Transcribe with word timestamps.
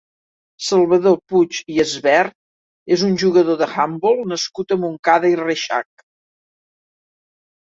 Salvador 0.67 1.17
Puig 1.33 1.59
i 1.73 1.77
Asbert 1.83 2.33
és 2.95 3.03
un 3.09 3.13
jugador 3.25 3.59
d'handbol 3.61 4.25
nascut 4.33 4.75
a 4.77 4.79
Montcada 4.87 5.31
i 5.37 5.39
Reixac. 5.43 6.07